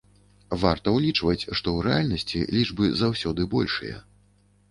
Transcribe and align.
Варта 0.61 0.93
ўлічваць, 0.93 1.41
што 1.41 1.51
ў 1.75 1.79
рэальнасці 1.89 2.41
лічбы 2.59 2.89
заўсёды 3.03 3.47
большыя. 3.55 4.01